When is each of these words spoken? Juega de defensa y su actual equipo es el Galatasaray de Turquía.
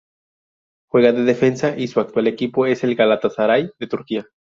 Juega 0.89 1.11
de 1.11 1.21
defensa 1.25 1.77
y 1.77 1.87
su 1.87 1.99
actual 1.99 2.25
equipo 2.25 2.65
es 2.65 2.83
el 2.83 2.95
Galatasaray 2.95 3.69
de 3.77 3.85
Turquía. 3.85 4.25